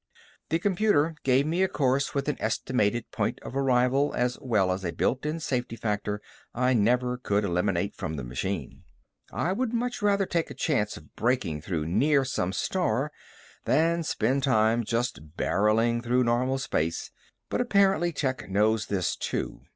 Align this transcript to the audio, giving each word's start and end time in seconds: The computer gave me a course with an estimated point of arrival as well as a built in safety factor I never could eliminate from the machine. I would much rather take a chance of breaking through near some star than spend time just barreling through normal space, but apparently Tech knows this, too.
The 0.49 0.57
computer 0.57 1.13
gave 1.21 1.45
me 1.45 1.61
a 1.61 1.67
course 1.67 2.15
with 2.15 2.27
an 2.27 2.35
estimated 2.39 3.11
point 3.11 3.39
of 3.43 3.55
arrival 3.55 4.15
as 4.17 4.35
well 4.41 4.71
as 4.71 4.83
a 4.83 4.91
built 4.91 5.27
in 5.27 5.39
safety 5.39 5.75
factor 5.75 6.19
I 6.55 6.73
never 6.73 7.19
could 7.19 7.43
eliminate 7.43 7.93
from 7.95 8.15
the 8.15 8.23
machine. 8.23 8.81
I 9.31 9.53
would 9.53 9.73
much 9.73 10.01
rather 10.01 10.25
take 10.25 10.49
a 10.49 10.55
chance 10.55 10.97
of 10.97 11.15
breaking 11.15 11.61
through 11.61 11.85
near 11.85 12.25
some 12.25 12.51
star 12.51 13.11
than 13.65 14.01
spend 14.01 14.41
time 14.41 14.83
just 14.83 15.37
barreling 15.37 16.01
through 16.01 16.23
normal 16.23 16.57
space, 16.57 17.11
but 17.51 17.61
apparently 17.61 18.11
Tech 18.11 18.49
knows 18.49 18.87
this, 18.87 19.15
too. 19.15 19.61